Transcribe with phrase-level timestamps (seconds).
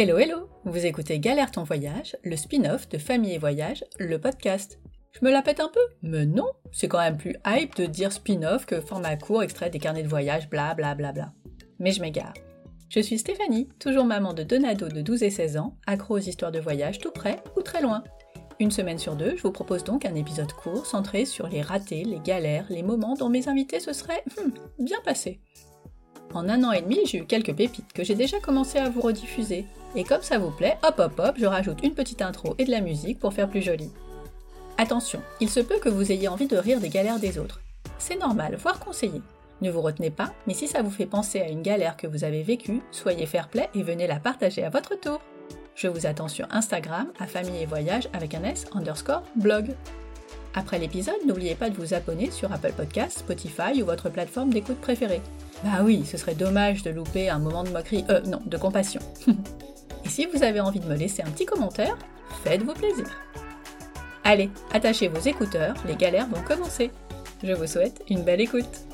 [0.00, 4.78] Hello hello Vous écoutez Galère ton voyage, le spin-off de Famille et Voyage, le podcast.
[5.10, 8.12] Je me la pète un peu Mais non C'est quand même plus hype de dire
[8.12, 11.32] spin-off que format court extrait des carnets de voyage, bla bla bla bla.
[11.80, 12.34] Mais je m'égare.
[12.88, 16.52] Je suis Stéphanie, toujours maman de deux de 12 et 16 ans, accro aux histoires
[16.52, 18.04] de voyage tout près ou très loin.
[18.60, 22.04] Une semaine sur deux, je vous propose donc un épisode court centré sur les ratés,
[22.04, 25.40] les galères, les moments dont mes invités se seraient hmm, bien passés.
[26.34, 29.00] En un an et demi, j'ai eu quelques pépites que j'ai déjà commencé à vous
[29.00, 29.66] rediffuser.
[29.94, 32.70] Et comme ça vous plaît, hop hop hop, je rajoute une petite intro et de
[32.70, 33.90] la musique pour faire plus joli.
[34.76, 37.60] Attention, il se peut que vous ayez envie de rire des galères des autres.
[37.98, 39.20] C'est normal, voire conseillé.
[39.60, 42.22] Ne vous retenez pas, mais si ça vous fait penser à une galère que vous
[42.22, 45.20] avez vécue, soyez fair play et venez la partager à votre tour.
[45.74, 49.74] Je vous attends sur Instagram à famille et voyage avec un S underscore blog.
[50.54, 54.80] Après l'épisode, n'oubliez pas de vous abonner sur Apple Podcasts, Spotify ou votre plateforme d'écoute
[54.80, 55.22] préférée.
[55.64, 59.00] Bah oui, ce serait dommage de louper un moment de moquerie, euh non, de compassion.
[60.08, 61.98] Et si vous avez envie de me laisser un petit commentaire,
[62.42, 63.04] faites-vous plaisir.
[64.24, 66.90] Allez, attachez vos écouteurs, les galères vont commencer.
[67.44, 68.86] Je vous souhaite une belle écoute.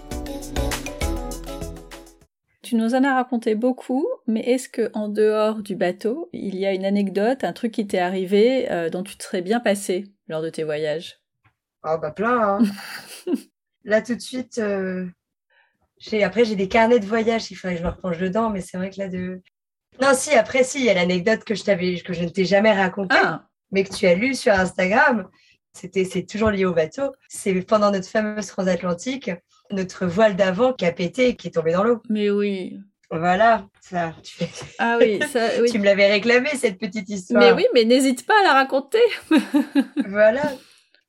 [2.62, 6.66] Tu nous en as raconté beaucoup, mais est-ce que en dehors du bateau, il y
[6.66, 10.06] a une anecdote, un truc qui t'est arrivé euh, dont tu te serais bien passé
[10.26, 11.20] lors de tes voyages?
[11.84, 12.58] Ah bah plein.
[12.58, 13.34] Hein.
[13.84, 15.06] Là tout de suite, euh,
[16.24, 18.78] après j'ai des carnets de voyage, il faudrait que je me replonge dedans, mais c'est
[18.78, 19.40] vrai que là de
[20.00, 22.44] non, si, après, si, il y a l'anecdote que je t'avais, que je ne t'ai
[22.44, 25.28] jamais racontée, Ah, mais que tu as lue sur Instagram.
[25.72, 27.12] C'était, c'est toujours lié au bateau.
[27.28, 29.30] C'est pendant notre fameuse transatlantique,
[29.70, 32.00] notre voile d'avant qui a pété et qui est tombé dans l'eau.
[32.08, 32.78] mais oui.
[33.10, 34.44] Voilà, ça, tu,
[34.78, 35.70] Ah oui, ça, oui.
[35.70, 37.40] tu me l'avais réclamé, cette petite histoire.
[37.42, 39.02] Mais oui, mais n'hésite pas à la raconter.
[40.08, 40.42] Voilà.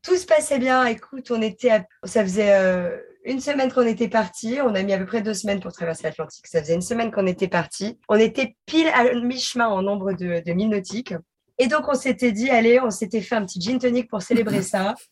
[0.03, 0.85] Tout se passait bien.
[0.85, 2.95] Écoute, on était à- ça faisait euh,
[3.25, 4.59] une semaine qu'on était parti.
[4.63, 6.47] On a mis à peu près deux semaines pour traverser l'Atlantique.
[6.47, 7.99] Ça faisait une semaine qu'on était parti.
[8.07, 11.13] On était pile à mi-chemin en nombre de, de milles nautiques.
[11.57, 14.61] Et donc, on s'était dit, allez, on s'était fait un petit gin tonic pour célébrer
[14.61, 14.95] ça.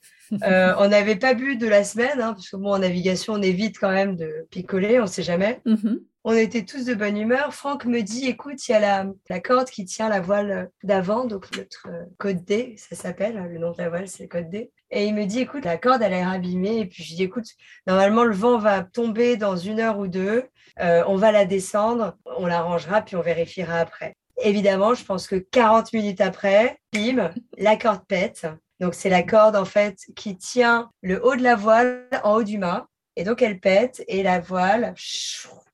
[0.44, 3.42] Euh, on n'avait pas bu de la semaine, hein, parce que bon, en navigation, on
[3.42, 5.62] évite quand même de picoler, on sait jamais.
[5.66, 6.00] Mhm.
[6.26, 7.54] On était tous de bonne humeur.
[7.54, 11.26] Franck me dit, écoute, il y a la, la corde qui tient la voile d'avant,
[11.26, 14.30] donc notre euh, code D, ça s'appelle, hein, le nom de la voile, c'est le
[14.30, 14.72] code D.
[14.90, 16.80] Et il me dit, écoute, la corde, elle est abîmée.
[16.80, 17.48] Et puis je dis, écoute,
[17.88, 20.46] normalement, le vent va tomber dans une heure ou deux.
[20.80, 24.16] Euh, on va la descendre, on la rangera, puis on vérifiera après.
[24.42, 28.48] Évidemment, je pense que 40 minutes après, bim, la corde pète.
[28.80, 32.44] Donc, c'est la corde, en fait, qui tient le haut de la voile en haut
[32.44, 32.88] du mât.
[33.16, 34.94] Et donc, elle pète et la voile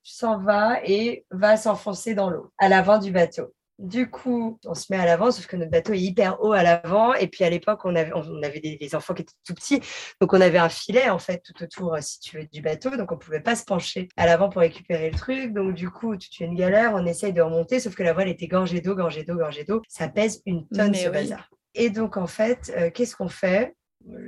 [0.04, 3.54] s'en va et va s'enfoncer dans l'eau à l'avant du bateau.
[3.80, 6.64] Du coup, on se met à l'avant, sauf que notre bateau est hyper haut à
[6.64, 7.14] l'avant.
[7.14, 9.80] Et puis à l'époque, on avait, on avait des, des enfants qui étaient tout petits.
[10.20, 12.98] Donc on avait un filet, en fait, tout autour, euh, si tu veux, du bateau.
[12.98, 15.54] Donc on ne pouvait pas se pencher à l'avant pour récupérer le truc.
[15.54, 18.28] Donc du coup, tu as une galère, on essaye de remonter, sauf que la voile
[18.28, 19.82] était gorgée d'eau, gorgée d'eau, gorgée d'eau.
[19.88, 21.14] Ça pèse une tonne, Mais ce oui.
[21.14, 21.50] bazar.
[21.76, 23.76] Et donc, en fait, euh, qu'est-ce qu'on fait?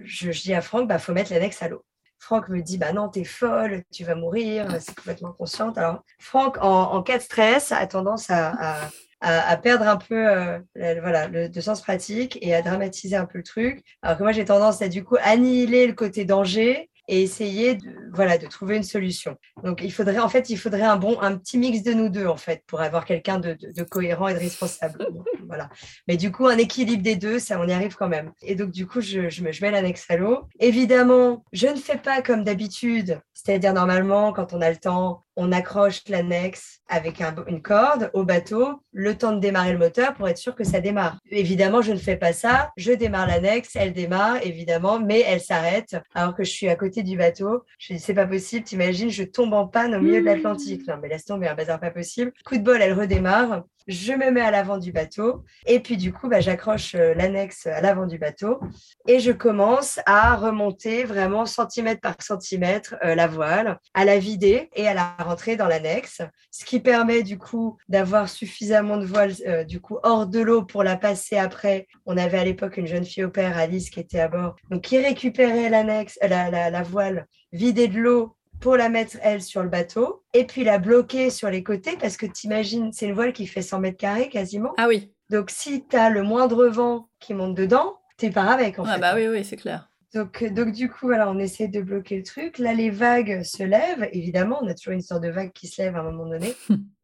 [0.04, 1.84] Je, je dis à Franck, bah, faut mettre l'annexe à l'eau.
[2.20, 5.78] Franck me dit, bah non, t'es folle, tu vas mourir, c'est complètement consciente.
[5.80, 8.90] Alors, Franck, en, en cas de stress, a tendance à, à,
[9.22, 13.16] à- à perdre un peu euh, la- voilà, le, de sens pratique et à dramatiser
[13.16, 13.84] un peu le truc.
[14.04, 17.90] Alors que moi, j'ai tendance à du coup annihiler le côté danger et essayer de,
[18.14, 19.36] voilà, de trouver une solution.
[19.64, 22.26] Donc, il faudrait, en fait, il faudrait un bon, un petit mix de nous deux,
[22.26, 24.98] en fait, pour avoir quelqu'un de, de- de cohérent et de responsable.
[25.52, 25.70] Voilà.
[26.08, 28.32] Mais du coup, un équilibre des deux, ça, on y arrive quand même.
[28.42, 30.48] Et donc, du coup, je, je, me, je mets l'annexe à l'eau.
[30.62, 33.20] Évidemment, je ne fais pas comme d'habitude.
[33.34, 38.24] C'est-à-dire, normalement, quand on a le temps, on accroche l'annexe avec un- une corde au
[38.24, 41.18] bateau, le temps de démarrer le moteur pour être sûr que ça démarre.
[41.30, 42.72] Évidemment, je ne fais pas ça.
[42.78, 47.04] Je démarre l'annexe, elle démarre, évidemment, mais elle s'arrête alors que je suis à côté
[47.04, 47.64] du bateau.
[47.80, 50.88] Je dis, c'est pas possible, t'imagines, je tombe en panne au milieu de l'Atlantique.
[50.88, 52.34] Non, mais laisse tomber, un bazar pas possible.
[52.46, 53.64] Coup de bol, elle redémarre.
[53.88, 57.68] Je me mets à l'avant du bateau et puis du coup, bah, j'accroche euh, l'annexe
[57.68, 58.60] à l'avant du bateau
[59.08, 64.70] et je commence à remonter vraiment centimètre par centimètre euh, la voile, à la vider
[64.76, 69.34] et à la rentrer dans l'annexe, ce qui permet du coup d'avoir suffisamment de voile
[69.48, 71.88] euh, du coup hors de l'eau pour la passer après.
[72.06, 74.82] On avait à l'époque une jeune fille au père, Alice, qui était à bord, donc
[74.82, 79.64] qui récupérait l'annexe, la, la, la voile vidée de l'eau pour la mettre, elle, sur
[79.64, 83.34] le bateau, et puis la bloquer sur les côtés, parce que t'imagines, c'est une voile
[83.34, 84.74] qui fait 100 mètres carrés quasiment.
[84.78, 85.12] Ah oui.
[85.30, 88.96] Donc, si tu as le moindre vent qui monte dedans, t'es pas avec, en Ah
[88.96, 89.00] fait.
[89.02, 89.90] bah oui, oui, c'est clair.
[90.14, 92.60] Donc, euh, donc, du coup, voilà, on essaie de bloquer le truc.
[92.60, 94.08] Là, les vagues se lèvent.
[94.12, 96.54] Évidemment, on a toujours une sorte de vague qui se lève à un moment donné.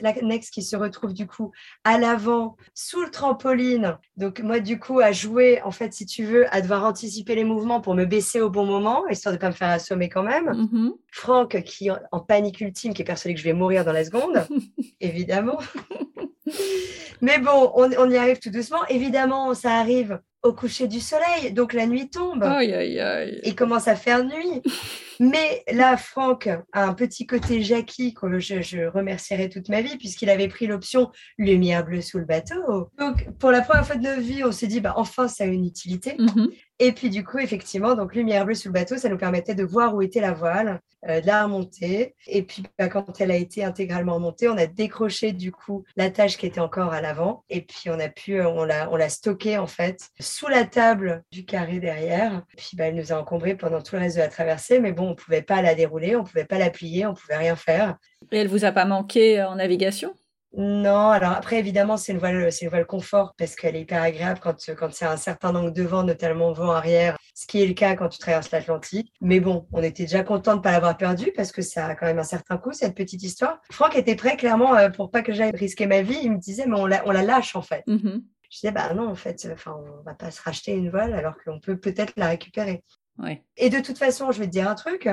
[0.00, 1.52] L'annexe qui se retrouve du coup
[1.84, 3.96] à l'avant, sous le trampoline.
[4.16, 7.44] Donc, moi, du coup, à jouer, en fait, si tu veux, à devoir anticiper les
[7.44, 10.46] mouvements pour me baisser au bon moment, histoire de pas me faire assommer quand même.
[10.72, 10.92] Mhm.
[11.12, 14.04] Franck, qui en- en panique ultime, qui est persuadé que je vais mourir dans la
[14.04, 14.46] seconde,
[15.00, 15.58] évidemment.
[17.20, 18.84] Mais bon, on, on y arrive tout doucement.
[18.88, 22.42] Évidemment, ça arrive au coucher du soleil, donc la nuit tombe.
[22.42, 23.40] Aïe, aïe, aïe.
[23.44, 24.62] Il commence à faire nuit.
[25.20, 29.96] Mais là, Franck a un petit côté Jackie que je, je remercierai toute ma vie
[29.96, 32.90] puisqu'il avait pris l'option lumière bleue sous le bateau.
[32.98, 35.46] Donc, pour la première fois de notre vie, on s'est dit, bah, enfin, ça a
[35.46, 36.16] une utilité.
[36.18, 36.50] Mhm.
[36.80, 39.62] Et puis, du coup, effectivement, donc lumière bleue sous le bateau, ça nous permettait de
[39.62, 42.16] voir où était la voile, euh, de la remonter.
[42.26, 46.10] Et puis, bah, quand elle a été intégralement montée, on a décroché, du coup, la
[46.10, 47.44] tâche qui était encore à l'avant.
[47.48, 50.64] Et puis, on a pu, euh, on l'a, on l'a stockée, en fait, sous la
[50.64, 52.42] table du carré derrière.
[52.56, 54.80] Puis, bah, elle nous a encombrés pendant tout le reste de la traversée.
[54.80, 57.54] Mais bon, on pouvait pas la dérouler, on pouvait pas la plier, on pouvait rien
[57.54, 57.96] faire.
[58.32, 60.12] Et elle vous a pas manqué en navigation?
[60.56, 64.02] Non, alors après, évidemment, c'est une voile, c'est une voile confort parce qu'elle est hyper
[64.02, 67.66] agréable quand, quand c'est un certain angle de vent, notamment vent arrière, ce qui est
[67.66, 69.12] le cas quand tu traverses l'Atlantique.
[69.20, 71.94] Mais bon, on était déjà content de ne pas l'avoir perdue parce que ça a
[71.96, 73.60] quand même un certain coût, cette petite histoire.
[73.70, 76.18] Franck était prêt, clairement, euh, pour pas que j'aille risquer ma vie.
[76.22, 77.82] Il me disait, mais on la, on la lâche, en fait.
[77.86, 78.22] Mhm.
[78.54, 81.34] Je disais, bah non, en fait, enfin, on va pas se racheter une voile alors
[81.44, 82.84] qu'on peut peut-être la récupérer.
[83.18, 83.42] Ouais.
[83.56, 85.08] Et de toute façon, je vais te dire un truc,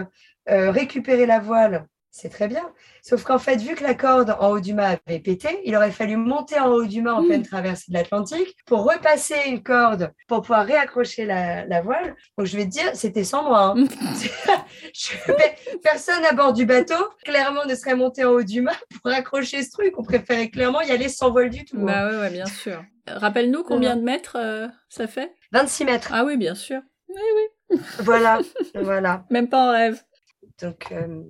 [0.47, 2.71] euh, récupérer la voile, c'est très bien.
[3.01, 5.91] Sauf qu'en fait, vu que la corde en haut du mât avait pété, il aurait
[5.91, 10.11] fallu monter en haut du mât en pleine traversée de l'Atlantique pour repasser une corde
[10.27, 12.15] pour pouvoir réaccrocher la, la voile.
[12.37, 13.75] Donc je vais te dire, c'était sans moi.
[13.77, 13.85] hein.
[14.93, 19.11] Je- Personne à bord du bateau, clairement, ne serait monté en haut du mât pour
[19.11, 19.93] accrocher ce truc.
[19.97, 21.77] On préférait clairement y aller sans vol du tout.
[21.79, 21.85] hein.
[21.85, 22.83] Bah ouais, ouais, bien sûr.
[23.07, 25.33] Rappelle-nous combien de mètres euh, ça fait?
[25.53, 26.09] 26 mètres.
[26.13, 26.81] Ah oui, bien sûr.
[27.99, 28.39] Voilà,
[28.75, 29.25] voilà.
[29.29, 30.01] Même pas en rêve.
[30.61, 31.23] Donc euh,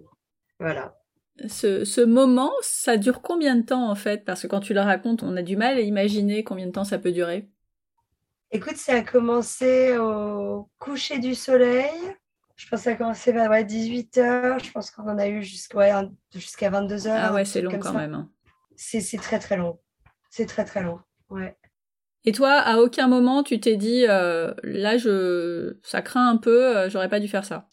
[0.61, 0.95] voilà.
[1.49, 4.23] Ce, ce moment, ça dure combien de temps en fait?
[4.25, 6.83] Parce que quand tu le racontes, on a du mal à imaginer combien de temps
[6.83, 7.49] ça peut durer.
[8.51, 11.89] Écoute, ça a commencé au coucher du soleil.
[12.57, 14.63] Je pense que ça a commencé vers 18h.
[14.63, 15.91] Je pense qu'on en a eu jusqu'à ouais,
[16.33, 17.11] jusqu'à 22h.
[17.15, 17.93] Ah ouais, c'est long quand ça.
[17.93, 18.13] même.
[18.13, 18.29] hein.
[18.75, 19.79] C'est c'est très très long.
[20.29, 20.99] C'est très très long.
[21.29, 21.55] Ouais.
[22.25, 26.77] Et toi, à aucun moment, tu t'es dit, euh, là, je, ça craint un peu,
[26.77, 27.67] euh, j'aurais pas dû faire ça?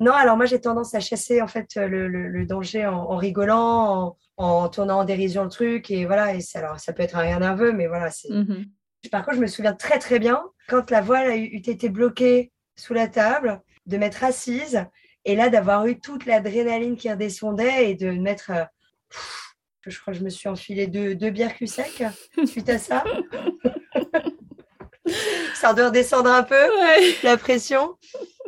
[0.00, 3.16] Non, alors moi j'ai tendance à chasser en fait le, le- le danger en, en
[3.16, 6.34] rigolant, en, en tournant en dérision le truc et voilà.
[6.34, 8.10] Et ça, alors ça peut être un rien nerveux, mais voilà.
[8.10, 8.30] C'est.
[8.30, 8.64] Mhm.
[9.12, 12.52] Par contre, je me souviens très très bien quand la voile a eut été bloquée
[12.76, 14.84] sous la table, de m'être assise
[15.26, 18.50] et là d'avoir eu toute l'adrénaline qui redescendait et de mettre.
[18.52, 18.64] euh,
[19.10, 19.54] pff,
[19.86, 22.02] je crois que je me suis enfilé deux, deux bières cul sec
[22.46, 23.04] suite à ça.
[25.54, 27.14] ça doit redescendre un peu Ouais.
[27.22, 27.96] la pression.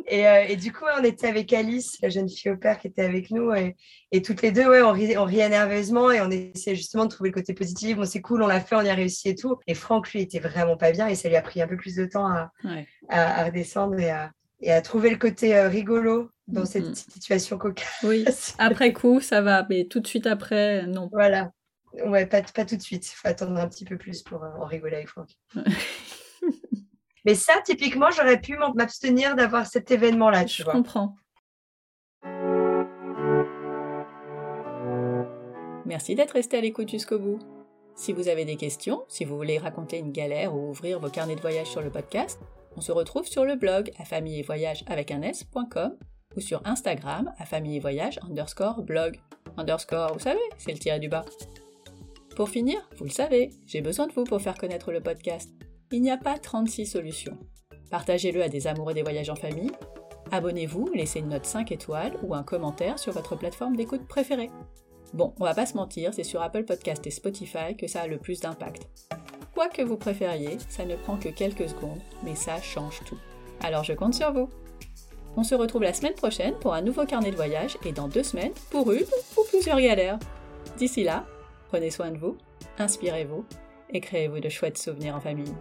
[0.07, 2.87] Et, euh, et du coup, on était avec Alice, la jeune fille au père qui
[2.87, 3.53] était avec nous.
[3.53, 3.75] Et,
[4.11, 7.09] et toutes les deux, ouais, on, riait, on riait nerveusement et on essayait justement de
[7.09, 7.95] trouver le côté positif.
[7.97, 9.57] Bon, c'est cool, on l'a fait, on y a réussi et tout.
[9.67, 11.95] Et Franck, lui, était vraiment pas bien et ça lui a pris un peu plus
[11.95, 12.87] de temps à, Ouais.
[13.09, 16.65] à, à redescendre et à, et à trouver le côté euh, rigolo dans Mhm.
[16.67, 17.87] cette situation cocasse.
[18.03, 18.25] Oui.
[18.59, 21.09] Après coup, ça va, mais tout de suite après, non.
[21.11, 21.51] Voilà.
[22.05, 23.07] Ouais, pas, pas tout de suite.
[23.11, 25.29] Il faut attendre un petit peu plus pour euh, en rigoler avec Franck.
[27.25, 30.73] Mais ça, typiquement, j'aurais pu m'abstenir d'avoir cet événement-là, tu Je vois.
[30.73, 31.15] comprends.
[35.85, 37.39] Merci d'être resté à l'écoute jusqu'au bout.
[37.95, 41.35] Si vous avez des questions, si vous voulez raconter une galère ou ouvrir vos carnets
[41.35, 42.39] de voyage sur le podcast,
[42.75, 45.95] on se retrouve sur le blog à famille et voyage avec un s.com
[46.35, 49.19] ou sur Instagram à famille et voyage underscore blog.
[49.57, 51.25] Underscore, vous savez, c'est le tiré du bas.
[52.35, 55.51] Pour finir, vous le savez, j'ai besoin de vous pour faire connaître le podcast.
[55.93, 57.37] Il n'y a pas 36 solutions.
[57.91, 59.69] Partagez-le à des amoureux des voyages en famille.
[60.31, 64.49] Abonnez-vous, laissez une note 5 étoiles ou un commentaire sur votre plateforme d'écoute préférée.
[65.13, 68.07] Bon, on va pas se mentir, c'est sur Apple Podcast et Spotify que ça a
[68.07, 68.87] le plus d'impact.
[69.53, 73.19] Quoi que vous préfériez, ça ne prend que quelques secondes, mais ça change tout.
[73.61, 74.49] Alors je compte sur vous.
[75.37, 78.23] On se retrouve la semaine prochaine pour un nouveau carnet de voyage et dans deux
[78.23, 79.05] semaines pour une
[79.37, 80.17] ou plusieurs galères.
[80.75, 81.27] D'ici là,
[81.67, 82.35] prenez soin de vous,
[82.79, 83.45] inspirez-vous
[83.91, 85.53] et créez-vous de chouettes souvenirs en famille.